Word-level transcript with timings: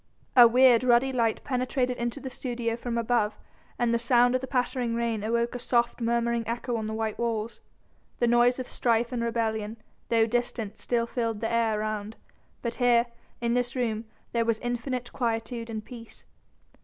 A 0.35 0.47
weird, 0.47 0.83
ruddy 0.83 1.13
light 1.13 1.43
penetrated 1.43 1.95
into 1.97 2.19
the 2.19 2.31
studio 2.31 2.75
from 2.75 2.97
above 2.97 3.37
and 3.77 3.93
the 3.93 3.99
sound 3.99 4.33
of 4.33 4.41
the 4.41 4.47
pattering 4.47 4.95
rain 4.95 5.23
awoke 5.23 5.53
a 5.53 5.59
soft, 5.59 6.01
murmuring 6.01 6.43
echo 6.47 6.75
on 6.75 6.87
the 6.87 6.93
white 6.95 7.19
walls. 7.19 7.59
The 8.17 8.25
noise 8.25 8.57
of 8.57 8.67
strife 8.67 9.11
and 9.11 9.21
rebellion, 9.23 9.77
though 10.09 10.25
distant, 10.25 10.79
still 10.79 11.05
filled 11.05 11.39
the 11.39 11.51
air 11.51 11.79
around, 11.79 12.15
but 12.63 12.73
here, 12.81 13.05
in 13.41 13.53
this 13.53 13.75
room, 13.75 14.05
there 14.31 14.43
was 14.43 14.57
infinite 14.61 15.13
quietude 15.13 15.69
and 15.69 15.85
peace. 15.85 16.25